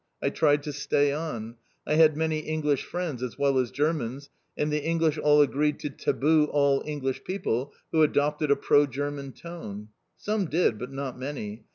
I 0.19 0.31
tried 0.31 0.63
to 0.63 0.73
stay 0.73 1.13
on. 1.13 1.57
I 1.85 1.93
had 1.93 2.17
many 2.17 2.39
English 2.39 2.85
friends 2.85 3.21
as 3.21 3.37
well 3.37 3.59
as 3.59 3.69
Germans, 3.69 4.31
and 4.57 4.73
the 4.73 4.83
English 4.83 5.19
all 5.19 5.41
agreed 5.43 5.77
to 5.81 5.91
taboo 5.91 6.45
all 6.45 6.81
English 6.87 7.23
people 7.23 7.71
who 7.91 8.01
adopted 8.01 8.49
a 8.49 8.55
pro 8.55 8.87
German 8.87 9.31
tone. 9.31 9.89
Some 10.17 10.45
did, 10.45 10.79
but 10.79 10.91
not 10.91 11.19
many. 11.19 11.65